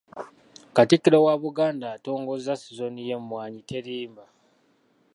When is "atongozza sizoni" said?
1.95-2.99